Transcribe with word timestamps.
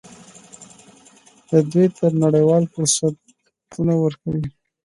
دا 1.49 1.57
دوی 1.71 1.87
ته 1.97 2.05
نړیوال 2.23 2.63
فرصتونه 2.73 3.93
ورکوي. 3.99 4.45